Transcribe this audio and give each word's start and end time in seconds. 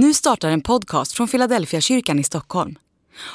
Nu 0.00 0.14
startar 0.14 0.50
en 0.50 0.60
podcast 0.60 1.12
från 1.12 1.28
Philadelphia 1.28 1.80
kyrkan 1.80 2.18
i 2.18 2.24
Stockholm. 2.24 2.78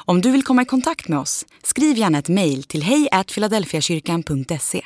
Om 0.05 0.21
du 0.21 0.31
vill 0.31 0.43
komma 0.43 0.61
i 0.61 0.65
kontakt 0.65 1.07
med 1.07 1.19
oss, 1.19 1.45
skriv 1.63 1.97
gärna 1.97 2.17
ett 2.17 2.29
mejl 2.29 2.63
till 2.63 2.83
hejfiladelfiakyrkan.se. 2.83 4.81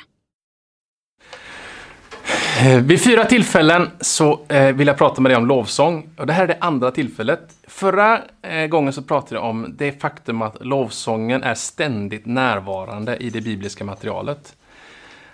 Eh, 2.60 2.82
vid 2.82 3.04
fyra 3.04 3.24
tillfällen 3.24 3.90
så 4.00 4.40
eh, 4.48 4.72
vill 4.72 4.86
jag 4.86 4.98
prata 4.98 5.20
med 5.20 5.30
dig 5.30 5.36
om 5.36 5.46
lovsång. 5.46 6.10
Och 6.16 6.26
det 6.26 6.32
här 6.32 6.42
är 6.42 6.46
det 6.46 6.58
andra 6.60 6.90
tillfället. 6.90 7.40
Förra 7.66 8.22
eh, 8.42 8.66
gången 8.66 8.92
så 8.92 9.02
pratade 9.02 9.34
jag 9.34 9.44
om 9.44 9.74
det 9.78 10.00
faktum 10.00 10.42
att 10.42 10.64
lovsången 10.64 11.42
är 11.42 11.54
ständigt 11.54 12.26
närvarande 12.26 13.16
i 13.16 13.30
det 13.30 13.40
bibliska 13.40 13.84
materialet. 13.84 14.56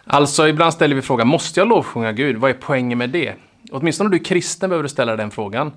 Alltså, 0.04 0.48
ibland 0.48 0.74
ställer 0.74 0.96
vi 0.96 1.02
frågan, 1.02 1.29
måste 1.29 1.61
jag 1.61 1.68
lovsjunga 1.68 2.12
Gud? 2.12 2.36
Vad 2.36 2.50
är 2.50 2.54
poängen 2.54 2.98
med 2.98 3.11
det? 3.11 3.34
Åtminstone 3.70 4.06
om 4.06 4.11
du 4.11 4.16
är 4.16 4.24
kristen 4.24 4.70
behöver 4.70 4.82
du 4.82 4.88
ställa 4.88 5.16
den 5.16 5.30
frågan. 5.30 5.72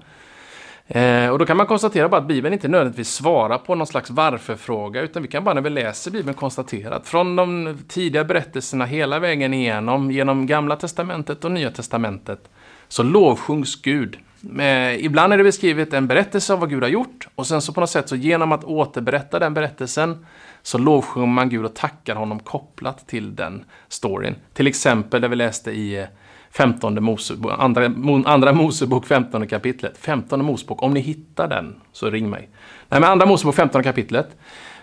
Eh, 0.88 1.30
och 1.30 1.40
då 1.40 1.46
kan 1.46 1.58
man 1.58 1.68
konstatera 1.68 2.10
bara 2.10 2.22
att 2.22 2.28
Bibeln 2.28 2.54
inte 2.54 2.68
nödvändigtvis 2.68 3.14
svarar 3.14 3.58
på 3.58 3.76
någon 3.76 3.88
slags 3.88 4.10
varför-fråga, 4.10 5.02
utan 5.02 5.22
vi 5.22 5.28
kan 5.28 5.44
bara 5.44 5.54
när 5.54 5.62
vi 5.62 5.70
läser 5.70 6.12
Bibeln 6.12 6.34
konstatera 6.34 6.96
att 6.96 7.08
från 7.08 7.36
de 7.36 7.78
tidiga 7.88 8.24
berättelserna 8.24 8.86
hela 8.86 9.20
vägen 9.20 9.54
igenom, 9.54 10.12
genom 10.12 10.48
Gamla 10.48 10.76
Testamentet 10.76 11.46
och 11.46 11.52
Nya 11.52 11.72
Testamentet, 11.72 12.50
så 12.88 13.04
lovsjungs 13.04 13.82
Gud. 13.82 14.18
Eh, 14.60 15.06
ibland 15.06 15.34
är 15.34 15.38
det 15.38 15.44
beskrivet 15.44 15.94
en 15.94 16.08
berättelse 16.08 16.54
av 16.54 16.60
vad 16.60 16.70
Gud 16.70 16.84
har 16.84 16.90
gjort, 16.90 17.28
och 17.36 17.48
sen 17.48 17.62
så 17.62 17.74
på 17.74 17.80
något 17.80 17.90
sätt 17.90 18.10
så 18.10 18.16
genom 18.16 18.52
att 18.52 18.64
återberätta 18.64 19.40
den 19.40 19.54
berättelsen, 19.54 20.26
så 20.62 20.78
lovsjunger 20.78 21.28
man 21.28 21.50
Gud 21.50 21.66
och 21.66 21.76
tackar 21.76 22.16
honom 22.16 22.40
kopplat 22.40 23.08
till 23.08 23.36
den 23.36 23.66
storyn. 23.88 24.36
Till 24.54 24.68
exempel 24.68 25.22
det 25.22 25.28
vi 25.28 25.36
läste 25.36 25.72
i 25.72 25.98
eh, 25.98 26.06
15 26.52 27.04
Mosebok, 27.04 27.54
andra, 27.58 27.92
andra 28.26 28.54
Mosebok 28.54 29.06
15 29.06 29.48
kapitlet. 29.48 29.98
15 29.98 30.46
Mosebok, 30.46 30.84
om 30.84 30.94
ni 30.94 31.00
hittar 31.00 31.48
den 31.48 31.76
så 31.92 32.10
ring 32.10 32.30
mig. 32.30 32.50
Nej, 32.90 33.00
men 33.00 33.10
andra 33.10 33.26
Mosebok 33.26 33.56
15 33.56 33.84
kapitlet. 33.84 34.28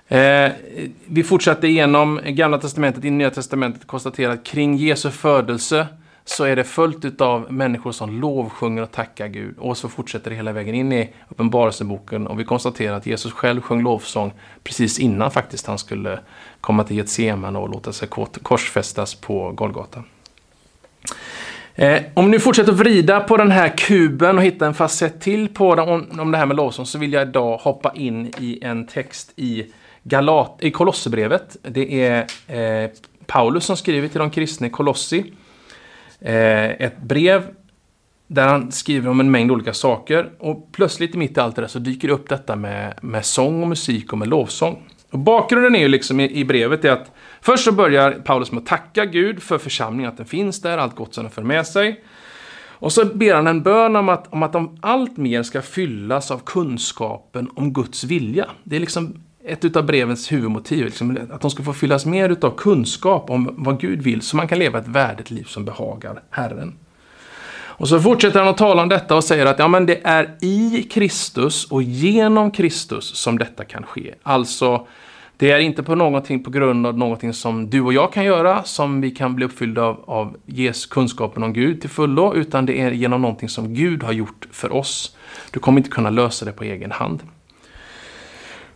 Eh, 0.09 0.53
vi 1.07 1.23
fortsatte 1.25 1.69
igenom 1.69 2.21
Gamla 2.25 2.59
Testamentet, 2.59 3.05
i 3.05 3.11
Nya 3.11 3.31
Testamentet, 3.31 3.87
konstaterat 3.87 4.39
att 4.39 4.47
kring 4.47 4.77
Jesu 4.77 5.11
födelse 5.11 5.87
så 6.25 6.45
är 6.45 6.57
det 6.57 6.65
fullt 6.65 7.21
av 7.21 7.53
människor 7.53 7.93
som 7.93 8.21
lovsjunger 8.21 8.83
och 8.83 8.93
tackar 8.93 9.29
Gud. 9.29 9.59
Och 9.59 9.79
så 9.79 9.89
fortsätter 9.89 10.31
det 10.31 10.37
hela 10.37 10.53
vägen 10.53 10.75
in 10.75 10.93
i 10.93 11.11
Uppenbarelseboken 11.29 12.27
och 12.27 12.41
vi 12.41 12.45
konstaterar 12.45 12.97
att 12.97 13.07
Jesus 13.07 13.33
själv 13.33 13.61
sjöng 13.61 13.83
lovsång 13.83 14.33
precis 14.63 14.99
innan 14.99 15.31
faktiskt 15.31 15.67
han 15.67 15.79
skulle 15.79 16.19
komma 16.61 16.85
till 16.85 16.97
Getsemane 16.97 17.59
och 17.59 17.69
låta 17.69 17.93
sig 17.93 18.09
korsfästas 18.43 19.15
på 19.15 19.51
Golgata. 19.51 20.05
Eh, 21.77 22.03
om 22.15 22.31
ni 22.31 22.39
fortsätter 22.39 22.73
att 22.73 22.79
vrida 22.79 23.21
på 23.21 23.37
den 23.37 23.51
här 23.51 23.69
kuben 23.77 24.39
och 24.39 24.45
hitta 24.45 24.67
en 24.67 24.75
facett 24.75 25.21
till 25.21 25.49
på 25.49 25.75
den, 25.75 25.89
om, 25.89 26.21
om 26.21 26.31
det 26.31 26.39
här 26.39 26.47
med 26.47 26.57
lovsång 26.57 26.87
så 26.87 26.99
vill 26.99 27.13
jag 27.13 27.29
idag 27.29 27.59
hoppa 27.59 27.93
in 27.95 28.33
i 28.39 28.59
en 28.63 28.87
text 28.87 29.33
i, 29.37 29.67
Galat, 30.03 30.57
i 30.61 30.71
Kolosserbrevet. 30.71 31.57
Det 31.63 32.03
är 32.03 32.27
eh, 32.49 32.91
Paulus 33.27 33.65
som 33.65 33.77
skriver 33.77 34.09
till 34.09 34.19
de 34.19 34.31
kristna 34.31 34.67
i 34.67 34.71
Kolossi. 34.71 35.33
Eh, 36.21 36.65
ett 36.65 36.99
brev 37.03 37.43
där 38.27 38.49
han 38.49 38.73
skriver 38.73 39.11
om 39.11 39.21
en 39.21 39.31
mängd 39.31 39.51
olika 39.51 39.73
saker. 39.73 40.31
Och 40.39 40.69
plötsligt 40.73 41.15
mitt 41.15 41.37
i 41.37 41.41
allt 41.41 41.57
det 41.57 41.63
där 41.63 41.69
så 41.69 41.79
dyker 41.79 42.09
det 42.09 42.15
upp 42.15 42.29
detta 42.29 42.57
med, 42.57 42.95
med 43.03 43.25
sång 43.25 43.63
och 43.63 43.69
musik 43.69 44.13
och 44.13 44.19
med 44.19 44.29
lovsång. 44.29 44.83
Och 45.11 45.19
bakgrunden 45.19 45.77
är 45.77 45.81
ju 45.81 45.89
liksom 45.89 46.21
i, 46.21 46.31
i 46.31 46.45
brevet 46.45 46.85
är 46.85 46.91
att 46.91 47.14
först 47.45 47.65
så 47.65 47.73
börjar 47.73 48.11
Paulus 48.13 48.53
med 48.53 48.61
att 48.61 48.67
tacka 48.67 49.05
Gud 49.05 49.43
för 49.43 49.59
församlingen, 49.59 50.11
att 50.11 50.17
den 50.17 50.27
finns 50.27 50.61
där, 50.61 50.79
allt 50.79 50.97
gott 50.97 51.15
som 51.15 51.25
den 51.25 51.31
för 51.31 51.43
med 51.43 51.67
sig. 51.67 52.05
Och 52.85 52.93
så 52.93 53.05
ber 53.05 53.35
han 53.35 53.47
en 53.47 53.63
bön 53.63 53.97
om 53.97 54.09
att, 54.09 54.33
om 54.33 54.43
att 54.43 54.53
de 54.53 54.79
allt 54.81 55.17
mer 55.17 55.43
ska 55.43 55.63
fyllas 55.63 56.31
av 56.31 56.39
kunskapen 56.39 57.51
om 57.55 57.73
Guds 57.73 58.05
vilja. 58.05 58.47
Det 58.65 58.77
är 58.77 58.81
liksom 58.81 59.15
ett 59.45 59.77
av 59.77 59.87
brevens 59.87 60.33
huvudmotiv, 60.33 60.85
liksom, 60.85 61.19
att 61.31 61.41
de 61.41 61.51
ska 61.51 61.63
få 61.63 61.73
fyllas 61.73 62.07
mer 62.07 62.37
av 62.41 62.57
kunskap 62.57 63.31
om 63.31 63.55
vad 63.59 63.81
Gud 63.81 64.03
vill, 64.03 64.23
så 64.23 64.37
man 64.37 64.49
kan 64.49 64.59
leva 64.59 64.79
ett 64.79 64.89
värdigt 64.89 65.31
liv 65.31 65.45
som 65.45 65.65
behagar 65.65 66.23
Herren. 66.31 66.75
Och 67.77 67.89
så 67.89 68.01
fortsätter 68.01 68.39
han 68.39 68.49
att 68.49 68.57
tala 68.57 68.83
om 68.83 68.89
detta 68.89 69.17
och 69.17 69.25
säger 69.25 69.47
att 69.47 69.59
ja, 69.59 69.69
men 69.69 69.87
det 69.87 70.01
är 70.05 70.37
i 70.41 70.89
Kristus 70.91 71.65
och 71.65 71.83
genom 71.83 72.51
Kristus 72.51 73.05
som 73.17 73.39
detta 73.39 73.65
kan 73.65 73.83
ske. 73.83 74.15
Alltså, 74.23 74.87
det 75.37 75.51
är 75.51 75.59
inte 75.59 75.83
på 75.83 75.95
någonting 75.95 76.45
på 76.45 76.51
grund 76.51 76.87
av 76.87 76.99
någonting 76.99 77.33
som 77.33 77.71
du 77.71 77.81
och 77.81 77.93
jag 77.93 78.13
kan 78.13 78.25
göra, 78.25 78.63
som 78.63 79.01
vi 79.01 79.11
kan 79.11 79.35
bli 79.35 79.47
uppfyllda 79.47 79.83
av, 79.83 80.05
av 80.07 80.37
ges 80.47 80.87
kunskapen 80.87 81.43
om 81.43 81.53
Gud 81.53 81.81
till 81.81 81.91
fullo, 81.91 82.35
utan 82.35 82.67
det 82.67 82.81
är 82.81 82.91
genom 82.91 83.23
någonting 83.23 83.49
som 83.49 83.75
Gud 83.75 84.03
har 84.03 84.13
gjort 84.13 84.49
för 84.51 84.73
oss. 84.73 85.17
Du 85.51 85.61
kommer 85.61 85.79
inte 85.79 85.91
kunna 85.91 86.11
lösa 86.11 86.45
det 86.45 86.53
på 86.53 86.65
egen 86.65 86.93
hand. 86.93 87.23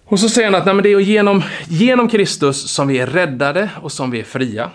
Och 0.05 0.21
så 0.21 0.29
säger 0.29 0.51
han 0.51 0.61
att 0.61 0.67
nej, 0.67 0.75
men 0.75 0.83
det 0.83 0.93
är 0.93 1.01
genom, 1.01 1.43
genom 1.69 2.09
Kristus 2.09 2.71
som 2.71 2.89
vi 2.89 2.99
är 2.99 3.07
räddade 3.07 3.71
och 3.83 3.93
som 3.93 4.11
vi 4.11 4.21
är 4.21 4.25
fria. 4.25 4.71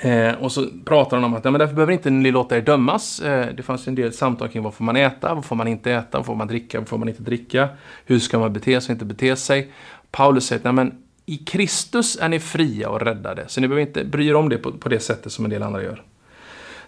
Eh, 0.00 0.34
och 0.34 0.52
så 0.52 0.66
pratar 0.84 1.16
han 1.16 1.24
om 1.24 1.34
att 1.34 1.44
ja, 1.44 1.50
men 1.50 1.58
därför 1.58 1.74
behöver 1.74 1.92
inte 1.92 2.10
ni 2.10 2.30
låta 2.30 2.56
er 2.56 2.60
dömas. 2.60 3.20
Eh, 3.20 3.46
det 3.54 3.62
fanns 3.62 3.88
en 3.88 3.94
del 3.94 4.12
samtal 4.12 4.48
kring 4.48 4.62
vad 4.62 4.74
får 4.74 4.84
man 4.84 4.96
äta, 4.96 5.34
vad 5.34 5.44
får 5.44 5.56
man 5.56 5.68
inte 5.68 5.92
äta, 5.92 6.18
vad 6.18 6.26
får 6.26 6.34
man 6.34 6.46
dricka, 6.46 6.78
vad 6.78 6.88
får 6.88 6.98
man 6.98 7.08
inte 7.08 7.22
dricka. 7.22 7.68
Hur 8.06 8.18
ska 8.18 8.38
man 8.38 8.52
bete 8.52 8.80
sig 8.80 8.92
och 8.92 8.94
inte 8.94 9.04
bete 9.04 9.36
sig. 9.36 9.72
Paulus 10.10 10.46
säger 10.46 10.68
att 10.68 10.74
men 10.74 10.94
i 11.26 11.36
Kristus 11.36 12.18
är 12.20 12.28
ni 12.28 12.40
fria 12.40 12.88
och 12.88 13.00
räddade. 13.00 13.44
Så 13.48 13.60
ni 13.60 13.68
behöver 13.68 13.86
inte 13.86 14.04
bry 14.04 14.28
er 14.28 14.34
om 14.34 14.48
det 14.48 14.58
på, 14.58 14.72
på 14.72 14.88
det 14.88 15.00
sättet 15.00 15.32
som 15.32 15.44
en 15.44 15.50
del 15.50 15.62
andra 15.62 15.82
gör. 15.82 16.02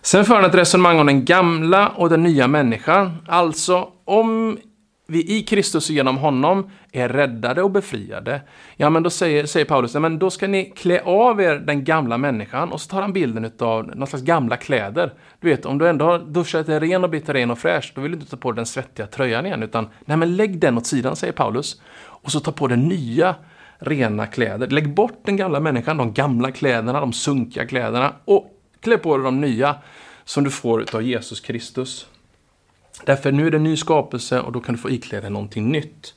Sen 0.02 0.24
för 0.24 0.34
han 0.34 0.44
ett 0.44 0.54
resonemang 0.54 0.98
om 0.98 1.06
den 1.06 1.24
gamla 1.24 1.88
och 1.88 2.08
den 2.08 2.22
nya 2.22 2.48
människan. 2.48 3.16
Alltså, 3.26 3.88
om 4.04 4.58
vi 5.10 5.36
i 5.36 5.42
Kristus 5.42 5.88
och 5.88 5.94
genom 5.94 6.16
honom 6.18 6.70
är 6.92 7.08
räddade 7.08 7.62
och 7.62 7.70
befriade, 7.70 8.40
ja 8.76 8.90
men 8.90 9.02
då 9.02 9.10
säger, 9.10 9.46
säger 9.46 9.66
Paulus, 9.66 9.94
ja, 9.94 10.00
men 10.00 10.18
då 10.18 10.30
ska 10.30 10.46
ni 10.46 10.64
klä 10.76 11.00
av 11.04 11.40
er 11.40 11.54
den 11.54 11.84
gamla 11.84 12.18
människan 12.18 12.72
och 12.72 12.80
så 12.80 12.88
tar 12.88 13.02
han 13.02 13.12
bilden 13.12 13.52
av 13.58 13.96
någon 13.96 14.06
slags 14.06 14.24
gamla 14.24 14.56
kläder. 14.56 15.12
Du 15.40 15.48
vet, 15.48 15.66
om 15.66 15.78
du 15.78 15.88
ändå 15.88 16.04
har 16.04 16.18
duschat 16.18 16.66
dig 16.66 16.80
ren 16.80 17.04
och 17.04 17.10
blivit 17.10 17.28
ren 17.28 17.50
och 17.50 17.58
fräsch, 17.58 17.92
då 17.94 18.00
vill 18.00 18.12
du 18.12 18.18
inte 18.18 18.30
ta 18.30 18.36
på 18.36 18.52
dig 18.52 18.56
den 18.56 18.66
svettiga 18.66 19.06
tröjan 19.06 19.46
igen, 19.46 19.62
utan 19.62 19.88
nej 20.04 20.16
men 20.16 20.36
lägg 20.36 20.60
den 20.60 20.78
åt 20.78 20.86
sidan, 20.86 21.16
säger 21.16 21.32
Paulus, 21.32 21.80
och 21.96 22.32
så 22.32 22.40
ta 22.40 22.52
på 22.52 22.66
dig 22.66 22.78
nya 22.78 23.34
rena 23.78 24.26
kläder. 24.26 24.66
Lägg 24.66 24.94
bort 24.94 25.20
den 25.24 25.36
gamla 25.36 25.60
människan, 25.60 25.96
de 25.96 26.12
gamla 26.12 26.50
kläderna, 26.50 27.00
de 27.00 27.12
sunkiga 27.12 27.66
kläderna 27.66 28.12
och 28.24 28.46
klä 28.80 28.98
på 28.98 29.16
dig 29.16 29.24
de 29.24 29.40
nya 29.40 29.76
som 30.24 30.44
du 30.44 30.50
får 30.50 30.94
av 30.94 31.02
Jesus 31.02 31.40
Kristus. 31.40 32.06
Därför 33.04 33.32
nu 33.32 33.46
är 33.46 33.50
det 33.50 33.56
en 33.56 33.64
ny 33.64 33.76
skapelse 33.76 34.40
och 34.40 34.52
då 34.52 34.60
kan 34.60 34.74
du 34.74 34.80
få 34.80 34.90
iklä 34.90 35.20
dig 35.20 35.30
någonting 35.30 35.72
nytt. 35.72 36.14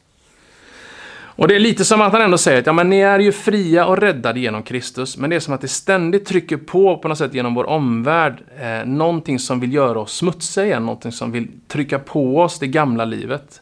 Och 1.35 1.47
det 1.47 1.55
är 1.55 1.59
lite 1.59 1.85
som 1.85 2.01
att 2.01 2.13
han 2.13 2.21
ändå 2.21 2.37
säger 2.37 2.59
att 2.59 2.65
ja, 2.65 2.73
men 2.73 2.89
ni 2.89 2.99
är 2.99 3.19
ju 3.19 3.31
fria 3.31 3.85
och 3.85 3.97
räddade 3.97 4.39
genom 4.39 4.63
Kristus, 4.63 5.17
men 5.17 5.29
det 5.29 5.35
är 5.35 5.39
som 5.39 5.53
att 5.53 5.61
det 5.61 5.67
ständigt 5.67 6.25
trycker 6.25 6.57
på 6.57 6.97
på 6.97 7.07
något 7.07 7.17
sätt 7.17 7.33
genom 7.33 7.55
vår 7.55 7.69
omvärld 7.69 8.43
eh, 8.59 8.85
någonting 8.85 9.39
som 9.39 9.59
vill 9.59 9.73
göra 9.73 9.99
oss 9.99 10.13
smutsiga 10.17 10.65
igen, 10.65 10.85
någonting 10.85 11.11
som 11.11 11.31
vill 11.31 11.47
trycka 11.67 11.99
på 11.99 12.39
oss 12.39 12.59
det 12.59 12.67
gamla 12.67 13.05
livet. 13.05 13.61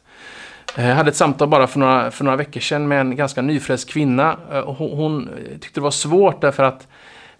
Eh, 0.77 0.87
jag 0.87 0.95
hade 0.95 1.09
ett 1.09 1.15
samtal 1.15 1.47
bara 1.47 1.67
för 1.67 1.79
några, 1.79 2.11
för 2.11 2.23
några 2.23 2.37
veckor 2.37 2.59
sedan 2.59 2.87
med 2.87 3.01
en 3.01 3.15
ganska 3.15 3.41
nyfrälst 3.41 3.89
kvinna. 3.89 4.37
Eh, 4.51 4.73
hon, 4.73 4.91
hon 4.91 5.29
tyckte 5.51 5.79
det 5.79 5.83
var 5.83 5.91
svårt 5.91 6.41
därför 6.41 6.63
att 6.63 6.87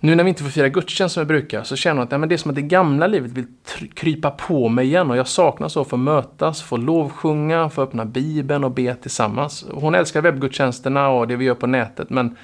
nu 0.04 0.16
när 0.16 0.24
vi 0.24 0.30
inte 0.30 0.44
får 0.44 0.50
fira 0.50 0.70
gudstjänst 0.70 1.14
som 1.14 1.22
vi 1.22 1.26
brukar 1.26 1.64
så 1.64 1.76
känner 1.76 1.96
hon 1.96 2.04
att 2.04 2.12
ja, 2.12 2.18
men 2.18 2.30
det 2.30 2.36
är 2.36 2.38
som 2.38 2.52
att 2.52 2.56
det 2.56 2.62
gamla 2.62 3.08
livet 3.08 3.32
vill 3.32 3.46
krypa 3.94 4.32
på 4.32 4.70
mig 4.70 4.86
igen 4.86 5.12
och 5.12 5.18
jag 5.18 5.28
saknar 5.28 5.68
så 5.68 5.82
att 5.82 5.88
få 5.88 5.98
mötas, 5.98 6.62
få 6.62 6.78
lovsjunga, 6.78 7.70
få 7.70 7.82
öppna 7.82 8.06
bibeln 8.06 8.64
och 8.64 8.72
be 8.72 8.96
tillsammans. 8.96 9.66
Hon 9.72 9.96
älskar 9.96 10.22
webbgudstjänsterna 10.22 11.10
och 11.10 11.28
det 11.28 11.36
vi 11.36 11.46
gör 11.46 11.56
på 11.56 11.68
nätet 11.68 12.10
men 12.10 12.38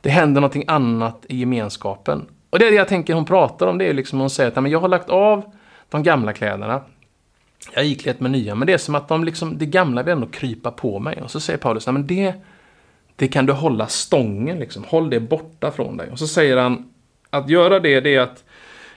det 0.00 0.10
händer 0.10 0.40
någonting 0.40 0.64
annat 0.66 1.26
i 1.28 1.36
gemenskapen. 1.36 2.26
Och 2.50 2.58
det 2.58 2.66
är 2.66 2.70
det 2.70 2.76
jag 2.76 2.88
tänker 2.88 3.14
hon 3.14 3.24
pratar 3.24 3.66
om, 3.66 3.78
det 3.78 3.84
är 3.84 3.94
liksom 3.94 4.20
hon 4.20 4.30
säger 4.30 4.48
att 4.48 4.56
ja, 4.56 4.60
men 4.60 4.72
jag 4.72 4.80
har 4.80 4.88
lagt 4.88 5.10
av 5.10 5.42
de 5.88 6.02
gamla 6.02 6.32
kläderna. 6.32 6.80
Jag 7.72 7.80
har 7.80 7.86
iklätt 7.86 8.20
med 8.20 8.30
nya, 8.30 8.54
men 8.54 8.66
det 8.66 8.72
är 8.72 8.78
som 8.78 8.94
att 8.94 9.08
de 9.08 9.24
liksom, 9.24 9.58
det 9.58 9.66
gamla 9.66 10.02
vill 10.02 10.12
ändå 10.12 10.26
krypa 10.26 10.70
på 10.70 10.98
mig. 10.98 11.22
Och 11.22 11.30
så 11.30 11.40
säger 11.40 11.58
Paulus, 11.58 11.86
ja, 11.86 11.92
men 11.92 12.06
det 12.06 12.34
det 13.16 13.28
kan 13.28 13.46
du 13.46 13.52
hålla 13.52 13.86
stången, 13.86 14.58
liksom. 14.58 14.84
håll 14.84 15.10
det 15.10 15.20
borta 15.20 15.70
från 15.70 15.96
dig. 15.96 16.10
Och 16.10 16.18
så 16.18 16.26
säger 16.26 16.56
han 16.56 16.92
att 17.30 17.48
göra 17.48 17.80
det, 17.80 18.00
det 18.00 18.14
är 18.14 18.20
att 18.20 18.44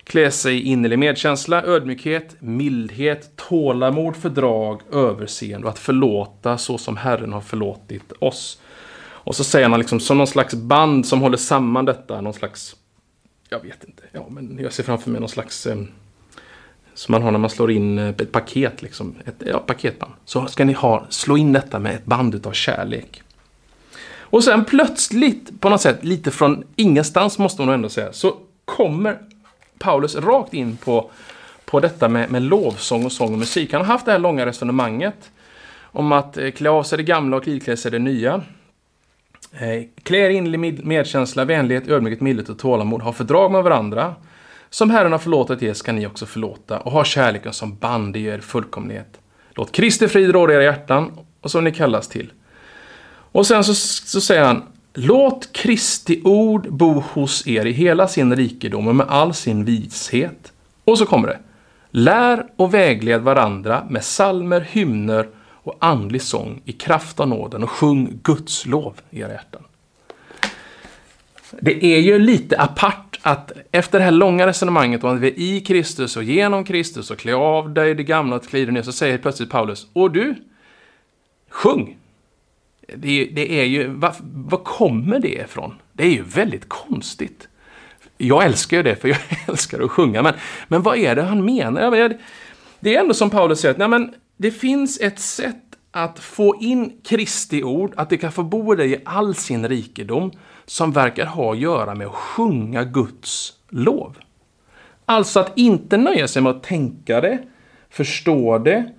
klä 0.04 0.32
sig 0.32 0.56
i 0.56 0.64
innerlig 0.64 1.00
medkänsla, 1.00 1.64
ödmjukhet, 1.64 2.36
mildhet, 2.40 3.36
tålamod, 3.36 4.16
fördrag, 4.16 4.82
överseende 4.92 5.68
och 5.68 5.74
att 5.74 5.80
förlåta 5.80 6.58
så 6.58 6.78
som 6.78 6.98
Herren 6.98 7.34
har 7.34 7.42
förlåtit 7.42 8.14
oss. 8.20 8.62
Och 9.02 9.36
så 9.36 9.44
säger 9.44 9.70
han 9.70 9.80
liksom 9.80 10.00
som 10.00 10.18
någon 10.18 10.28
slags 10.28 10.54
band 10.54 11.08
som 11.08 11.22
håller 11.22 11.38
samman 11.38 11.86
detta, 11.86 12.22
någon 12.22 12.34
slags, 12.34 12.76
jag 13.50 13.60
vet 13.60 13.84
inte, 13.84 14.04
ja 14.12 14.26
men 14.30 14.60
jag 14.62 14.74
ser 14.74 14.84
framför 14.84 15.10
mig 15.10 15.20
någon 15.20 15.30
slags 15.30 15.68
eh, 15.68 15.78
som 16.94 17.12
man 17.12 17.22
har 17.22 17.32
när 17.32 17.40
man 17.40 17.50
slår 17.50 17.72
in 17.72 18.00
eh, 18.00 18.08
ett 18.08 18.32
paket, 18.32 18.82
liksom, 18.82 19.16
ett 19.26 19.44
ja, 19.46 19.60
paketband. 19.60 20.14
Så 20.26 20.46
ska 20.46 20.66
ni 20.66 20.74
ha, 20.74 21.06
slå 21.10 21.38
in 21.38 21.54
detta 21.54 21.80
med 21.80 21.96
ett 21.96 22.06
band 22.06 22.36
utav 22.36 22.52
kärlek. 22.52 23.22
Och 24.32 24.44
sen 24.44 24.66
plötsligt, 24.66 25.62
på 25.62 25.70
något 25.70 25.82
sätt, 25.82 26.04
lite 26.04 26.32
från 26.32 26.64
ingenstans 26.76 27.38
måste 27.38 27.62
man 27.62 27.74
ändå 27.74 27.90
säga, 27.90 28.14
så 28.14 28.36
kommer 28.66 29.18
Paulus 29.80 30.16
rakt 30.16 30.54
in 30.54 30.78
på, 30.78 31.12
på 31.66 31.80
detta 31.80 32.08
med, 32.08 32.32
med 32.32 32.42
lovsång 32.42 33.06
och 33.06 33.12
sång 33.12 33.34
och 33.34 33.40
musik. 33.40 33.74
Han 33.74 33.82
har 33.82 33.88
haft 33.88 34.06
det 34.06 34.12
här 34.12 34.20
långa 34.20 34.46
resonemanget 34.46 35.32
om 35.82 36.12
att 36.12 36.38
eh, 36.38 36.52
klä 36.52 36.70
av 36.70 36.84
sig 36.84 36.98
det 36.98 37.04
gamla 37.04 37.38
och 37.38 37.48
ikläda 37.48 37.78
sig 37.78 37.92
det 37.92 38.00
nya. 38.00 38.42
Eh, 39.54 39.84
klä 40.04 40.18
er 40.18 40.30
in 40.30 40.56
i 40.56 40.72
medkänsla, 40.84 41.46
vänlighet, 41.46 41.88
ödmjukhet, 41.88 42.22
mildhet 42.22 42.50
och 42.50 42.60
tålamod. 42.60 43.02
Ha 43.02 43.14
fördrag 43.14 43.52
med 43.52 43.64
varandra. 43.64 44.16
Som 44.70 44.90
Herren 44.90 45.12
har 45.12 45.20
förlåtit 45.20 45.64
er 45.64 45.74
ska 45.74 45.92
ni 45.92 46.08
också 46.08 46.26
förlåta 46.26 46.80
och 46.80 46.92
ha 46.92 47.04
kärleken 47.04 47.54
som 47.54 47.76
band 47.76 48.18
i 48.18 48.26
er 48.26 48.40
fullkomlighet. 48.40 49.20
Låt 49.52 49.72
Kristi 49.72 50.08
frid 50.08 50.32
råda 50.32 50.54
era 50.54 50.64
hjärtan 50.64 51.12
och 51.42 51.52
som 51.52 51.64
ni 51.64 51.72
kallas 51.72 52.08
till. 52.08 52.32
Och 53.32 53.48
sen 53.48 53.64
så, 53.64 53.76
så 53.76 54.22
säger 54.22 54.44
han 54.44 54.64
Låt 54.94 55.54
Kristi 55.54 56.22
ord 56.24 56.72
bo 56.72 57.04
hos 57.14 57.48
er 57.48 57.66
i 57.66 57.72
hela 57.72 58.08
sin 58.08 58.36
rikedom 58.36 58.88
och 58.88 58.96
med 58.96 59.06
all 59.10 59.34
sin 59.34 59.66
vishet. 59.66 60.52
Och 60.84 60.98
så 60.98 61.06
kommer 61.06 61.28
det. 61.28 61.40
Lär 61.92 62.46
och 62.56 62.74
vägled 62.74 63.22
varandra 63.22 63.86
med 63.90 64.04
salmer, 64.04 64.62
hymner 64.62 65.28
och 65.64 65.76
andlig 65.80 66.22
sång 66.22 66.62
i 66.66 66.72
kraft 66.72 67.20
av 67.20 67.28
nåden 67.28 67.64
och 67.64 67.70
sjung 67.70 68.20
Guds 68.24 68.66
lov 68.66 69.02
i 69.10 69.20
era 69.20 69.32
hjärtan. 69.32 69.64
Det 71.62 71.86
är 71.86 72.00
ju 72.00 72.20
lite 72.20 72.58
apart 72.58 73.20
att 73.22 73.52
efter 73.72 74.00
det 74.00 74.06
här 74.06 74.12
långa 74.12 74.48
resonemanget 74.48 75.04
om 75.04 75.16
att 75.16 75.22
vi 75.22 75.28
är 75.28 75.40
i 75.40 75.62
Kristus 75.62 76.18
och 76.18 76.24
genom 76.24 76.64
Kristus 76.64 77.12
och 77.12 77.18
klä 77.20 77.34
av 77.34 77.74
dig 77.74 77.96
det 77.96 78.04
gamla 78.04 78.36
och 78.36 78.48
klä 78.48 78.66
ner 78.66 78.82
så 78.82 78.92
säger 78.92 79.18
plötsligt 79.18 79.50
Paulus, 79.50 79.88
och 79.94 80.12
du, 80.12 80.36
sjung! 81.50 81.99
Det, 82.96 83.26
det 83.26 83.62
är 83.62 83.64
ju, 83.64 83.88
var, 83.88 84.16
var 84.22 84.64
kommer 84.64 85.20
det 85.20 85.42
ifrån? 85.42 85.76
Det 85.94 86.04
är 86.04 86.12
ju 86.12 86.24
väldigt 86.24 86.70
konstigt. 86.70 87.48
Jag 88.18 88.46
älskar 88.46 88.78
ju 88.78 88.84
det, 88.84 88.96
för 88.96 89.08
jag 89.08 89.18
älskar 89.48 89.82
att 89.82 89.92
sjunga, 89.92 90.22
men, 90.22 90.34
men 90.68 90.82
vad 90.82 90.98
är 90.98 91.16
det 91.16 91.24
han 91.24 91.46
menar? 91.46 92.18
Det 92.80 92.96
är 92.96 93.00
ändå 93.00 93.14
som 93.14 93.30
Paulus 93.30 93.60
säger, 93.60 93.74
att 93.74 93.78
nej, 93.78 93.88
men 93.88 94.14
det 94.38 94.52
finns 94.52 95.00
ett 95.00 95.20
sätt 95.20 95.56
att 95.92 96.20
få 96.20 96.56
in 96.62 97.02
Kristi 97.04 97.64
ord, 97.64 97.94
att 97.96 98.10
det 98.10 98.18
kan 98.18 98.32
få 98.32 98.44
bo 98.44 98.76
dig 98.76 98.92
i 98.92 98.98
all 99.06 99.36
sin 99.36 99.68
rikedom, 99.68 100.32
som 100.66 100.92
verkar 100.92 101.26
ha 101.26 101.52
att 101.52 101.60
göra 101.60 101.96
med 101.96 102.08
att 102.08 102.14
sjunga 102.14 102.84
Guds 102.84 103.54
lov. 103.70 104.18
Alltså 105.06 105.40
att 105.40 105.58
inte 105.58 105.98
nöja 105.98 106.28
sig 106.28 106.42
med 106.42 106.50
att 106.50 106.64
tänka 106.64 107.22
det, 107.22 107.40
förstå 107.90 108.58
det, 108.58 108.94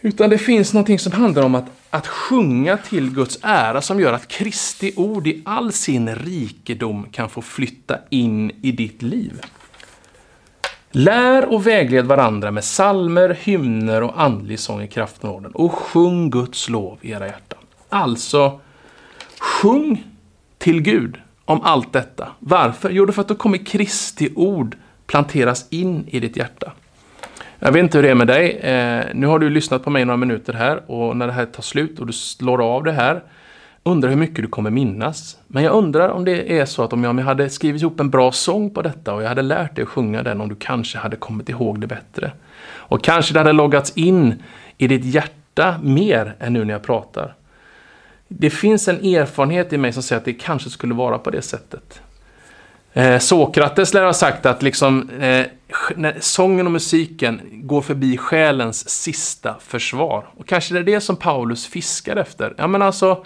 utan 0.00 0.30
det 0.30 0.38
finns 0.38 0.72
någonting 0.72 0.98
som 0.98 1.12
handlar 1.12 1.42
om 1.42 1.54
att, 1.54 1.64
att 1.90 2.06
sjunga 2.06 2.76
till 2.76 3.10
Guds 3.10 3.38
ära 3.42 3.82
som 3.82 4.00
gör 4.00 4.12
att 4.12 4.28
Kristi 4.28 4.92
ord 4.96 5.26
i 5.26 5.42
all 5.44 5.72
sin 5.72 6.14
rikedom 6.14 7.06
kan 7.12 7.30
få 7.30 7.42
flytta 7.42 7.98
in 8.10 8.50
i 8.62 8.72
ditt 8.72 9.02
liv. 9.02 9.40
Lär 10.90 11.52
och 11.52 11.66
vägled 11.66 12.06
varandra 12.06 12.50
med 12.50 12.64
salmer, 12.64 13.36
hymner 13.40 14.02
och 14.02 14.22
andlig 14.22 14.60
sång 14.60 14.82
i 14.82 14.88
kraftnåden 14.88 15.52
och 15.52 15.72
sjung 15.72 16.30
Guds 16.30 16.68
lov 16.68 16.98
i 17.02 17.10
era 17.10 17.26
hjärtan. 17.26 17.58
Alltså, 17.88 18.60
sjung 19.38 20.04
till 20.58 20.82
Gud 20.82 21.16
om 21.44 21.60
allt 21.62 21.92
detta. 21.92 22.28
Varför? 22.38 22.90
Jo, 22.90 23.12
för 23.12 23.22
att 23.22 23.28
då 23.28 23.34
kommer 23.34 23.66
Kristi 23.66 24.32
ord 24.36 24.76
planteras 25.06 25.66
in 25.70 26.08
i 26.08 26.20
ditt 26.20 26.36
hjärta. 26.36 26.72
Jag 27.58 27.72
vet 27.72 27.82
inte 27.82 27.98
hur 27.98 28.02
det 28.02 28.10
är 28.10 28.14
med 28.14 28.26
dig. 28.26 28.50
Eh, 28.50 29.04
nu 29.14 29.26
har 29.26 29.38
du 29.38 29.50
lyssnat 29.50 29.84
på 29.84 29.90
mig 29.90 30.04
några 30.04 30.16
minuter 30.16 30.52
här 30.52 30.90
och 30.90 31.16
när 31.16 31.26
det 31.26 31.32
här 31.32 31.46
tar 31.46 31.62
slut 31.62 31.98
och 31.98 32.06
du 32.06 32.12
slår 32.12 32.62
av 32.62 32.84
det 32.84 32.92
här 32.92 33.22
undrar 33.86 34.10
hur 34.10 34.16
mycket 34.16 34.36
du 34.36 34.46
kommer 34.46 34.70
minnas. 34.70 35.38
Men 35.46 35.64
jag 35.64 35.72
undrar 35.72 36.08
om 36.08 36.24
det 36.24 36.58
är 36.58 36.64
så 36.64 36.82
att 36.84 36.92
om 36.92 37.04
jag 37.04 37.14
hade 37.14 37.50
skrivit 37.50 37.82
ihop 37.82 38.00
en 38.00 38.10
bra 38.10 38.32
sång 38.32 38.70
på 38.70 38.82
detta 38.82 39.14
och 39.14 39.22
jag 39.22 39.28
hade 39.28 39.42
lärt 39.42 39.76
dig 39.76 39.82
att 39.82 39.88
sjunga 39.88 40.22
den, 40.22 40.40
om 40.40 40.48
du 40.48 40.54
kanske 40.54 40.98
hade 40.98 41.16
kommit 41.16 41.48
ihåg 41.48 41.80
det 41.80 41.86
bättre. 41.86 42.32
Och 42.68 43.04
kanske 43.04 43.32
det 43.32 43.40
hade 43.40 43.52
loggats 43.52 43.92
in 43.96 44.42
i 44.78 44.88
ditt 44.88 45.04
hjärta 45.04 45.78
mer 45.82 46.34
än 46.38 46.52
nu 46.52 46.64
när 46.64 46.74
jag 46.74 46.82
pratar. 46.82 47.34
Det 48.28 48.50
finns 48.50 48.88
en 48.88 49.04
erfarenhet 49.04 49.72
i 49.72 49.78
mig 49.78 49.92
som 49.92 50.02
säger 50.02 50.18
att 50.18 50.24
det 50.24 50.32
kanske 50.32 50.70
skulle 50.70 50.94
vara 50.94 51.18
på 51.18 51.30
det 51.30 51.42
sättet. 51.42 52.00
Eh, 52.96 53.18
Sokrates 53.18 53.94
lär 53.94 54.04
ha 54.04 54.12
sagt 54.12 54.46
att 54.46 54.62
liksom, 54.62 55.10
eh, 55.10 55.46
när 55.96 56.16
sången 56.20 56.66
och 56.66 56.72
musiken 56.72 57.40
går 57.52 57.82
förbi 57.82 58.16
själens 58.16 58.88
sista 58.88 59.54
försvar. 59.60 60.26
Och 60.36 60.46
kanske 60.46 60.74
det 60.74 60.80
är 60.80 60.84
det 60.84 61.00
som 61.00 61.16
Paulus 61.16 61.66
fiskar 61.66 62.16
efter. 62.16 62.54
Ja, 62.58 62.66
men 62.66 62.82
alltså, 62.82 63.24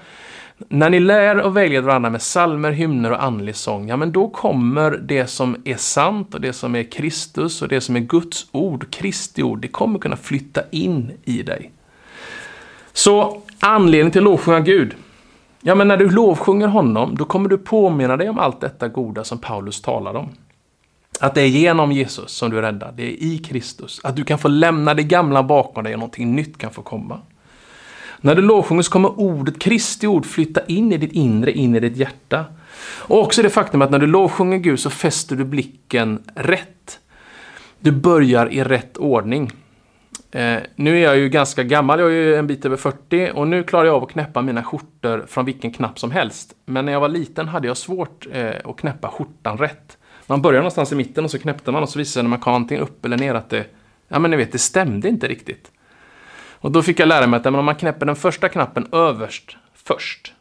när 0.68 0.90
ni 0.90 1.00
lär 1.00 1.40
och 1.40 1.56
vägleder 1.56 1.86
varandra 1.86 2.10
med 2.10 2.22
salmer, 2.22 2.70
hymner 2.70 3.10
och 3.10 3.24
andlig 3.24 3.56
sång, 3.56 3.88
ja 3.88 3.96
men 3.96 4.12
då 4.12 4.28
kommer 4.28 4.90
det 4.90 5.26
som 5.26 5.56
är 5.64 5.76
sant 5.76 6.34
och 6.34 6.40
det 6.40 6.52
som 6.52 6.74
är 6.74 6.82
Kristus 6.82 7.62
och 7.62 7.68
det 7.68 7.80
som 7.80 7.96
är 7.96 8.00
Guds 8.00 8.46
ord, 8.52 8.90
Kristi 8.90 9.42
ord, 9.42 9.60
det 9.60 9.68
kommer 9.68 9.98
kunna 9.98 10.16
flytta 10.16 10.62
in 10.70 11.12
i 11.24 11.42
dig. 11.42 11.70
Så 12.92 13.42
anledning 13.60 14.10
till 14.10 14.20
att 14.20 14.24
lovsjunga 14.24 14.60
Gud, 14.60 14.94
Ja, 15.62 15.74
men 15.74 15.88
när 15.88 15.96
du 15.96 16.10
lovsjunger 16.10 16.68
honom, 16.68 17.16
då 17.16 17.24
kommer 17.24 17.48
du 17.48 17.58
påminna 17.58 18.16
dig 18.16 18.28
om 18.28 18.38
allt 18.38 18.60
detta 18.60 18.88
goda 18.88 19.24
som 19.24 19.38
Paulus 19.38 19.82
talar 19.82 20.14
om. 20.14 20.28
Att 21.20 21.34
det 21.34 21.42
är 21.42 21.46
genom 21.46 21.92
Jesus 21.92 22.30
som 22.30 22.50
du 22.50 22.58
är 22.58 22.62
räddad, 22.62 22.94
det 22.96 23.02
är 23.02 23.24
i 23.24 23.38
Kristus. 23.38 24.00
Att 24.04 24.16
du 24.16 24.24
kan 24.24 24.38
få 24.38 24.48
lämna 24.48 24.94
det 24.94 25.02
gamla 25.02 25.42
bakom 25.42 25.84
dig 25.84 25.92
och 25.94 25.98
någonting 25.98 26.34
nytt 26.36 26.58
kan 26.58 26.70
få 26.70 26.82
komma. 26.82 27.20
När 28.20 28.34
du 28.34 28.42
lovsjunger 28.42 28.82
så 28.82 28.92
kommer 28.92 29.20
ordet, 29.20 29.58
Kristi 29.58 30.06
ord, 30.06 30.26
flytta 30.26 30.66
in 30.66 30.92
i 30.92 30.96
ditt 30.96 31.12
inre, 31.12 31.52
in 31.52 31.74
i 31.74 31.80
ditt 31.80 31.96
hjärta. 31.96 32.44
Och 32.98 33.20
också 33.20 33.42
det 33.42 33.50
faktum 33.50 33.82
att 33.82 33.90
när 33.90 33.98
du 33.98 34.06
lovsjunger 34.06 34.58
Gud 34.58 34.80
så 34.80 34.90
fäster 34.90 35.36
du 35.36 35.44
blicken 35.44 36.22
rätt. 36.34 36.98
Du 37.78 37.90
börjar 37.90 38.52
i 38.52 38.64
rätt 38.64 38.96
ordning. 38.96 39.52
Eh, 40.30 40.58
nu 40.74 40.98
är 40.98 41.02
jag 41.02 41.16
ju 41.16 41.28
ganska 41.28 41.62
gammal, 41.62 42.00
jag 42.00 42.08
är 42.08 42.14
ju 42.14 42.34
en 42.34 42.46
bit 42.46 42.64
över 42.64 42.76
40 42.76 43.30
och 43.34 43.48
nu 43.48 43.62
klarar 43.62 43.84
jag 43.84 43.94
av 43.94 44.02
att 44.02 44.10
knäppa 44.10 44.42
mina 44.42 44.62
skjortor 44.62 45.24
från 45.28 45.44
vilken 45.44 45.72
knapp 45.72 45.98
som 45.98 46.10
helst. 46.10 46.54
Men 46.64 46.84
när 46.84 46.92
jag 46.92 47.00
var 47.00 47.08
liten 47.08 47.48
hade 47.48 47.68
jag 47.68 47.76
svårt 47.76 48.26
eh, 48.32 48.54
att 48.64 48.76
knäppa 48.76 49.08
skjortan 49.08 49.58
rätt. 49.58 49.98
Man 50.26 50.42
började 50.42 50.60
någonstans 50.60 50.92
i 50.92 50.94
mitten 50.94 51.24
och 51.24 51.30
så 51.30 51.38
knäppte 51.38 51.72
man 51.72 51.82
och 51.82 51.88
så 51.88 51.98
visade 51.98 52.10
det 52.10 52.12
sig 52.12 52.22
när 52.22 52.30
man 52.30 52.40
kom 52.40 52.54
antingen 52.54 52.84
upp 52.84 53.04
eller 53.04 53.16
ner 53.16 53.34
att 53.34 53.50
det, 53.50 53.66
ja 54.08 54.18
men 54.18 54.30
ni 54.30 54.36
vet, 54.36 54.52
det 54.52 54.58
stämde 54.58 55.08
inte 55.08 55.28
riktigt. 55.28 55.70
Och 56.60 56.72
då 56.72 56.82
fick 56.82 57.00
jag 57.00 57.08
lära 57.08 57.26
mig 57.26 57.40
att 57.40 57.46
om 57.46 57.64
man 57.64 57.74
knäpper 57.74 58.06
den 58.06 58.16
första 58.16 58.48
knappen 58.48 58.88
överst 58.92 59.56
först, 59.74 60.34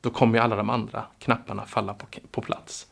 då 0.00 0.10
kommer 0.10 0.38
ju 0.38 0.44
alla 0.44 0.56
de 0.56 0.70
andra 0.70 1.04
knapparna 1.18 1.64
falla 1.66 1.94
på, 1.94 2.06
på 2.30 2.40
plats. 2.40 2.86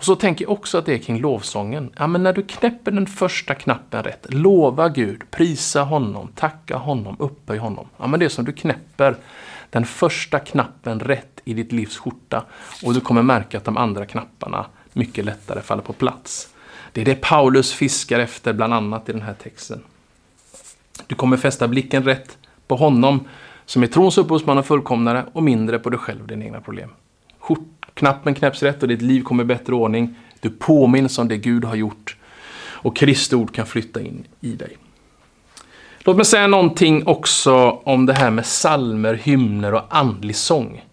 Och 0.00 0.06
så 0.06 0.16
tänker 0.16 0.44
jag 0.44 0.52
också 0.52 0.78
att 0.78 0.86
det 0.86 0.94
är 0.94 0.98
kring 0.98 1.20
lovsången. 1.20 1.92
Ja, 1.98 2.06
men 2.06 2.22
när 2.22 2.32
du 2.32 2.42
knäpper 2.42 2.90
den 2.90 3.06
första 3.06 3.54
knappen 3.54 4.02
rätt, 4.02 4.26
lova 4.28 4.88
Gud, 4.88 5.30
prisa 5.30 5.82
honom, 5.82 6.28
tacka 6.34 6.76
honom, 6.76 7.16
upphöj 7.18 7.58
honom. 7.58 7.88
Ja, 7.96 8.06
men 8.06 8.20
det 8.20 8.26
är 8.26 8.28
som 8.28 8.44
du 8.44 8.52
knäpper 8.52 9.16
den 9.70 9.84
första 9.84 10.38
knappen 10.38 11.00
rätt 11.00 11.40
i 11.44 11.54
ditt 11.54 11.72
livs 11.72 11.98
skjorta 11.98 12.44
och 12.84 12.94
du 12.94 13.00
kommer 13.00 13.22
märka 13.22 13.58
att 13.58 13.64
de 13.64 13.76
andra 13.76 14.06
knapparna 14.06 14.66
mycket 14.92 15.24
lättare 15.24 15.62
faller 15.62 15.82
på 15.82 15.92
plats. 15.92 16.48
Det 16.92 17.00
är 17.00 17.04
det 17.04 17.20
Paulus 17.20 17.72
fiskar 17.72 18.20
efter 18.20 18.52
bland 18.52 18.74
annat 18.74 19.08
i 19.08 19.12
den 19.12 19.22
här 19.22 19.34
texten. 19.34 19.82
Du 21.06 21.14
kommer 21.14 21.36
fästa 21.36 21.68
blicken 21.68 22.04
rätt 22.04 22.38
på 22.66 22.76
honom 22.76 23.28
som 23.66 23.82
är 23.82 23.86
trons 23.86 24.18
upphovsman 24.18 24.58
och 24.58 24.66
fullkomnare 24.66 25.26
och 25.32 25.42
mindre 25.42 25.78
på 25.78 25.90
dig 25.90 25.98
själv 25.98 26.20
och 26.20 26.28
dina 26.28 26.44
egna 26.44 26.60
problem. 26.60 26.90
Knappen 27.94 28.34
knäpps 28.34 28.62
rätt 28.62 28.82
och 28.82 28.88
ditt 28.88 29.02
liv 29.02 29.22
kommer 29.22 29.44
i 29.44 29.46
bättre 29.46 29.74
ordning. 29.74 30.14
Du 30.40 30.50
påminns 30.50 31.18
om 31.18 31.28
det 31.28 31.36
Gud 31.36 31.64
har 31.64 31.74
gjort. 31.76 32.16
Och 32.82 32.96
Kristi 32.96 33.36
ord 33.36 33.54
kan 33.54 33.66
flytta 33.66 34.00
in 34.00 34.24
i 34.40 34.52
dig. 34.52 34.76
Låt 36.04 36.16
mig 36.16 36.24
säga 36.24 36.46
någonting 36.46 37.06
också 37.06 37.80
om 37.84 38.06
det 38.06 38.12
här 38.12 38.30
med 38.30 38.46
salmer, 38.46 39.14
hymner 39.14 39.74
och 39.74 39.82
andlig 39.88 40.36
sång. 40.36 40.84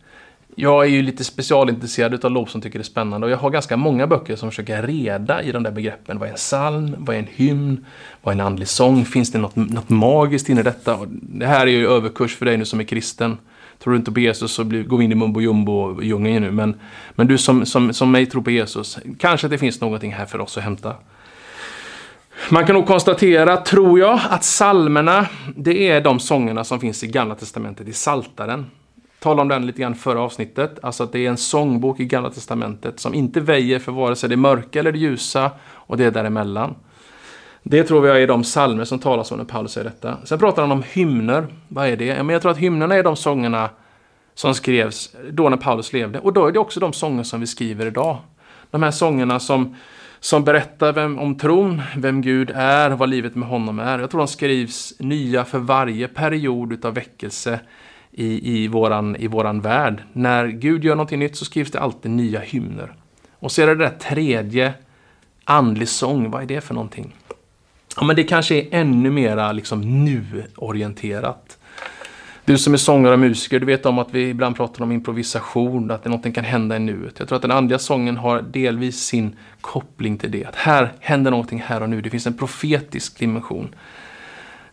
Jag 0.56 0.86
är 0.86 0.90
ju 0.90 1.02
lite 1.02 1.24
specialintresserad 1.24 2.26
av 2.26 2.32
lovsång, 2.32 2.62
tycker 2.62 2.80
det 2.80 2.84
är 2.84 2.84
spännande 2.84 3.28
och 3.28 3.34
jag 3.34 3.38
har 3.38 3.50
ganska 3.50 3.78
många 3.78 4.08
böcker 4.08 4.36
som 4.36 4.52
försöker 4.52 4.84
reda 4.84 5.44
i 5.44 5.52
de 5.52 5.64
där 5.64 5.72
begreppen. 5.72 6.20
Vad 6.20 6.28
är 6.28 6.32
en 6.32 6.38
psalm? 6.38 6.96
Vad 6.98 7.16
är 7.16 7.20
en 7.20 7.28
hymn? 7.36 7.86
Vad 8.22 8.32
är 8.32 8.40
en 8.40 8.46
andlig 8.46 8.68
sång? 8.68 9.06
Finns 9.06 9.32
det 9.32 9.38
något, 9.38 9.56
något 9.56 9.90
magiskt 9.90 10.50
in 10.50 10.58
i 10.58 10.64
detta? 10.64 10.96
Och 10.96 11.08
det 11.10 11.46
här 11.46 11.68
är 11.68 11.72
ju 11.72 11.88
överkurs 11.88 12.36
för 12.36 12.46
dig 12.46 12.58
nu 12.58 12.66
som 12.66 12.80
är 12.80 12.84
kristen. 12.84 13.38
Tror 13.80 13.94
du 13.94 13.98
inte 13.98 14.12
på 14.12 14.20
Jesus 14.20 14.52
så 14.52 14.64
blir, 14.64 14.84
går 14.84 14.98
vi 14.98 15.04
in 15.04 15.12
i 15.12 15.16
mumbo 15.16 15.42
jumbo 15.42 16.02
djungeln 16.02 16.44
nu. 16.44 16.52
Men, 16.52 16.80
men 17.12 17.28
du 17.28 17.38
som, 17.38 17.66
som, 17.66 17.94
som 17.94 18.12
mig 18.12 18.26
tror 18.26 18.42
på 18.42 18.52
Jesus, 18.52 19.00
kanske 19.20 19.48
det 19.48 19.58
finns 19.58 19.82
någonting 19.82 20.14
här 20.14 20.26
för 20.26 20.42
oss 20.42 20.58
att 20.58 20.64
hämta. 20.64 20.96
Man 22.50 22.66
kan 22.66 22.76
nog 22.76 22.88
konstatera, 22.88 23.58
tror 23.58 24.00
jag, 24.00 24.20
att 24.30 24.44
salmerna 24.44 25.28
det 25.56 25.90
är 25.90 26.02
de 26.02 26.20
sångerna 26.20 26.64
som 26.64 26.80
finns 26.80 27.04
i 27.04 27.08
Gamla 27.08 27.36
Testamentet, 27.36 27.88
i 27.88 27.94
Saltaren. 27.94 28.66
Talade 29.20 29.42
om 29.42 29.48
den 29.48 29.66
lite 29.66 29.82
grann 29.82 29.96
förra 29.96 30.22
avsnittet. 30.22 30.80
Alltså 30.82 31.04
att 31.04 31.12
det 31.12 31.26
är 31.26 31.30
en 31.30 31.38
sångbok 31.38 32.00
i 32.00 32.06
Gamla 32.06 32.30
Testamentet 32.30 33.00
som 33.00 33.14
inte 33.14 33.40
väjer 33.40 33.80
för 33.80 33.92
vare 33.92 34.16
sig 34.16 34.30
det 34.30 34.38
mörka 34.38 34.80
eller 34.80 34.92
det 34.92 34.98
ljusa 34.98 35.52
och 35.68 35.98
det 35.98 36.10
däremellan. 36.10 36.76
Det 37.70 37.84
tror 37.84 38.08
jag 38.08 38.22
är 38.22 38.28
de 38.28 38.44
salmer 38.44 38.84
som 38.84 39.00
talas 39.00 39.32
om 39.32 39.38
när 39.38 39.46
Paulus 39.46 39.72
säger 39.72 39.86
detta. 39.86 40.18
Sen 40.24 40.40
pratar 40.40 40.62
han 40.62 40.72
om 40.72 40.84
hymner. 40.94 41.48
Vad 41.68 41.88
är 41.88 41.98
det? 41.98 42.06
Ja, 42.06 42.24
men 42.24 42.34
jag 42.34 42.42
tror 42.42 42.52
att 42.52 42.58
hymnerna 42.58 42.96
är 42.96 43.04
de 43.04 43.16
sångerna 43.16 43.70
som 44.36 44.54
skrevs 44.54 45.16
då 45.32 45.50
när 45.50 45.58
Paulus 45.58 45.94
levde. 45.94 46.20
Och 46.20 46.34
då 46.34 46.48
är 46.48 46.52
det 46.52 46.60
också 46.60 46.80
de 46.80 46.94
sånger 46.94 47.24
som 47.24 47.40
vi 47.40 47.48
skriver 47.48 47.86
idag. 47.86 48.18
De 48.72 48.84
här 48.84 48.92
sångerna 48.92 49.40
som, 49.40 49.76
som 50.20 50.44
berättar 50.44 50.94
vem, 50.94 51.20
om 51.20 51.38
tron, 51.38 51.82
vem 51.98 52.22
Gud 52.22 52.52
är, 52.56 52.90
vad 52.90 53.10
livet 53.10 53.36
med 53.36 53.50
honom 53.50 53.80
är. 53.80 54.00
Jag 54.00 54.10
tror 54.10 54.20
de 54.20 54.28
skrivs 54.28 54.94
nya 55.00 55.46
för 55.46 55.60
varje 55.60 56.08
period 56.08 56.74
utav 56.74 56.94
väckelse 56.94 57.60
i, 58.12 58.64
i, 58.64 58.68
våran, 58.68 59.16
i 59.16 59.28
våran 59.28 59.62
värld. 59.62 60.04
När 60.14 60.48
Gud 60.48 60.84
gör 60.84 60.96
någonting 60.96 61.20
nytt 61.20 61.36
så 61.36 61.46
skrivs 61.46 61.72
det 61.72 61.80
alltid 61.80 62.12
nya 62.12 62.40
hymner. 62.40 62.94
Och 63.40 63.52
så 63.52 63.62
är 63.62 63.68
det 63.68 63.76
det 63.76 63.84
där 63.86 63.98
tredje, 64.00 64.74
andlig 65.44 65.90
sång, 65.90 66.32
vad 66.32 66.42
är 66.42 66.46
det 66.46 66.62
för 66.62 66.74
någonting? 66.74 67.16
Ja, 67.98 68.04
men 68.04 68.16
det 68.16 68.24
kanske 68.24 68.56
är 68.56 68.68
ännu 68.72 69.10
mera 69.10 69.52
liksom 69.52 70.06
nu-orienterat. 70.06 71.58
Du 72.46 72.58
som 72.58 72.74
är 72.74 72.78
sångare 72.78 73.14
och 73.14 73.20
musiker, 73.20 73.60
du 73.60 73.66
vet 73.66 73.86
om 73.86 74.00
att 74.00 74.08
vi 74.12 74.30
ibland 74.30 74.56
pratar 74.56 74.84
om 74.84 74.92
improvisation, 74.92 75.92
att 75.92 76.04
det 76.04 76.10
någonting 76.10 76.34
kan 76.34 76.44
hända 76.44 76.76
i 76.76 76.80
nuet. 76.80 77.20
Jag 77.20 77.28
tror 77.28 77.36
att 77.36 77.42
den 77.42 77.52
andliga 77.52 77.80
sången 77.80 78.18
har 78.18 78.42
delvis 78.42 79.00
sin 79.00 79.36
koppling 79.62 80.18
till 80.18 80.32
det. 80.32 80.46
Att 80.46 80.56
här 80.56 80.94
händer 81.00 81.32
någonting 81.32 81.64
här 81.66 81.84
och 81.84 81.90
nu. 81.90 82.02
Det 82.02 82.10
finns 82.10 82.28
en 82.28 82.38
profetisk 82.38 83.20
dimension. 83.20 83.76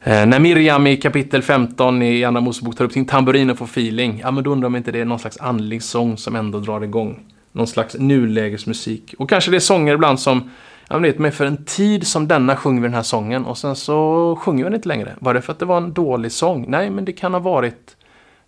Eh, 0.02 0.26
när 0.26 0.38
Miriam 0.40 0.86
i 0.86 0.96
kapitel 0.96 1.42
15 1.42 2.02
i 2.02 2.24
Andra 2.24 2.40
Mosebok 2.40 2.76
tar 2.76 2.84
upp 2.84 2.92
sin 2.92 3.06
tamburin 3.06 3.50
och 3.50 3.58
får 3.58 3.66
feeling, 3.66 4.20
ja 4.22 4.30
men 4.30 4.44
då 4.44 4.50
undrar 4.50 4.68
man 4.68 4.78
inte 4.78 4.92
det 4.92 5.00
är 5.00 5.04
någon 5.04 5.18
slags 5.18 5.40
andlig 5.40 5.82
sång 5.82 6.16
som 6.16 6.36
ändå 6.36 6.58
drar 6.58 6.80
igång. 6.80 7.20
Någon 7.52 7.66
slags 7.66 7.96
nulägesmusik. 7.98 9.14
Och 9.18 9.28
kanske 9.28 9.50
det 9.50 9.56
är 9.56 9.60
sånger 9.60 9.94
ibland 9.94 10.20
som 10.20 10.50
Ja, 10.88 10.98
men 10.98 11.22
vet, 11.22 11.34
för 11.34 11.46
en 11.46 11.64
tid 11.64 12.06
som 12.06 12.28
denna 12.28 12.56
sjunger 12.56 12.80
vi 12.80 12.88
den 12.88 12.94
här 12.94 13.02
sången 13.02 13.44
och 13.44 13.58
sen 13.58 13.76
så 13.76 14.38
sjunger 14.40 14.64
vi 14.64 14.70
den 14.70 14.74
inte 14.76 14.88
längre. 14.88 15.16
Var 15.20 15.34
det 15.34 15.42
för 15.42 15.52
att 15.52 15.58
det 15.58 15.64
var 15.64 15.76
en 15.76 15.92
dålig 15.92 16.32
sång? 16.32 16.64
Nej, 16.68 16.90
men 16.90 17.04
det 17.04 17.12
kan 17.12 17.32
ha 17.32 17.40
varit 17.40 17.96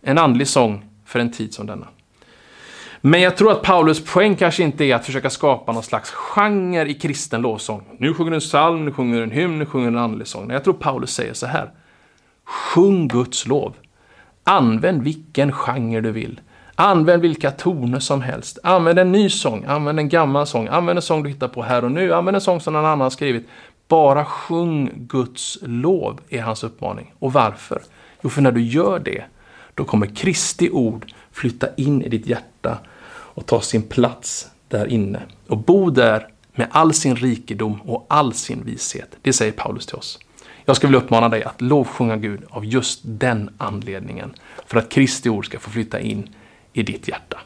en 0.03 0.19
andlig 0.19 0.49
sång 0.49 0.85
för 1.05 1.21
en 1.21 1.33
tid 1.33 1.55
som 1.55 1.67
denna. 1.67 1.87
Men 3.01 3.21
jag 3.21 3.37
tror 3.37 3.53
att 3.53 3.63
Paulus 3.63 4.05
poäng 4.05 4.37
kanske 4.37 4.63
inte 4.63 4.85
är 4.85 4.95
att 4.95 5.07
försöka 5.07 5.31
skapa 5.31 5.73
någon 5.73 5.83
slags 5.83 6.11
genre 6.11 6.89
i 6.89 6.95
kristen 6.95 7.43
lovsång. 7.43 7.83
Nu 7.99 8.15
sjunger 8.15 8.31
du 8.31 8.37
en 8.37 8.41
psalm, 8.41 8.85
nu 8.85 8.93
sjunger 8.93 9.17
du 9.17 9.23
en 9.23 9.31
hymn, 9.31 9.59
nu 9.59 9.67
sjunger 9.67 9.91
du 9.91 9.97
en 9.97 10.05
andlig 10.05 10.27
sång. 10.27 10.47
Nej, 10.47 10.55
jag 10.55 10.65
tror 10.65 10.75
Paulus 10.75 11.11
säger 11.15 11.35
så 11.35 11.47
här. 11.47 11.71
Sjung 12.45 13.09
Guds 13.09 13.47
lov. 13.47 13.75
Använd 14.45 15.03
vilken 15.03 15.53
genre 15.53 16.01
du 16.01 16.11
vill. 16.11 16.41
Använd 16.79 17.23
vilka 17.23 17.51
toner 17.51 17.99
som 17.99 18.23
helst. 18.23 18.59
Använd 18.63 18.99
en 18.99 19.13
ny 19.13 19.31
sång, 19.31 19.65
använd 19.65 19.99
en 19.99 20.09
gammal 20.09 20.47
sång, 20.47 20.69
använd 20.69 20.99
en 20.99 21.03
sång 21.03 21.23
du 21.23 21.29
hittar 21.29 21.49
på 21.49 21.63
här 21.63 21.85
och 21.85 21.93
nu, 21.93 22.15
använd 22.15 22.35
en 22.35 22.41
sång 22.41 22.61
som 22.61 22.73
någon 22.73 22.85
annan 22.85 23.01
har 23.01 23.11
skrivit. 23.11 23.49
Bara 23.89 24.25
sjung 24.25 24.91
Guds 24.95 25.59
lov, 25.63 26.21
är 26.29 26.43
hans 26.43 26.65
uppmaning. 26.65 27.15
Och 27.19 27.33
varför? 27.33 27.83
Jo, 28.23 28.31
för 28.31 28.43
när 28.43 28.53
du 28.53 28.63
gör 28.63 28.99
det, 28.99 29.25
då 29.75 29.85
kommer 29.85 30.07
Kristi 30.07 30.71
ord 30.71 31.13
flytta 31.33 31.69
in 31.77 32.03
i 32.03 32.09
ditt 32.09 32.27
hjärta 32.27 32.79
och 33.09 33.47
ta 33.47 33.61
sin 33.61 33.83
plats 33.83 34.51
där 34.69 34.87
inne. 34.87 35.23
Och 35.49 35.59
bo 35.59 35.91
där 35.91 36.29
med 36.55 36.69
all 36.71 36.93
sin 36.93 37.17
rikedom 37.17 37.81
och 37.83 38.07
all 38.09 38.33
sin 38.33 38.65
vishet. 38.65 39.17
Det 39.23 39.33
säger 39.33 39.53
Paulus 39.53 39.87
till 39.87 39.97
oss. 39.97 40.19
Jag 40.65 40.77
skulle 40.77 40.89
vilja 40.89 41.05
uppmana 41.05 41.29
dig 41.29 41.45
att 41.45 41.61
lovsjunga 41.61 42.17
Gud 42.17 42.41
av 42.51 42.65
just 42.65 43.01
den 43.05 43.51
anledningen. 43.59 44.35
För 44.67 44.79
att 44.79 44.89
Kristi 44.89 45.29
ord 45.29 45.47
ska 45.47 45.59
få 45.59 45.71
flytta 45.71 46.01
in 46.01 46.29
i 46.77 46.83
ditt 46.83 47.09
hjärta. 47.09 47.39